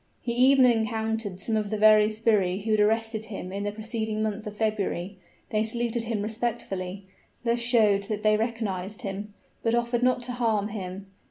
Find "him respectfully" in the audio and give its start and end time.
6.05-7.05